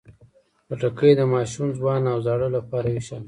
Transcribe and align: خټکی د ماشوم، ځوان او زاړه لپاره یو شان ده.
خټکی 0.67 1.11
د 1.19 1.21
ماشوم، 1.33 1.69
ځوان 1.79 2.01
او 2.11 2.17
زاړه 2.25 2.47
لپاره 2.57 2.87
یو 2.93 3.03
شان 3.07 3.17
ده. 3.17 3.19